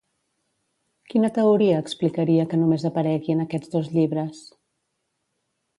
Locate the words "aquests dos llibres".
3.47-4.45